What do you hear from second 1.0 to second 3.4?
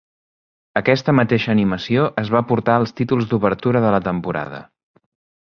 mateixa animació es va portar als títols